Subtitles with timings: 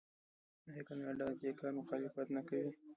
[0.69, 2.69] آیا کاناډا د دې کار مخالفت نه کوي؟